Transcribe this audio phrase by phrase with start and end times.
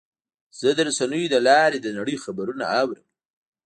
[0.59, 3.05] زه د رسنیو له لارې د نړۍ خبرونه اورم.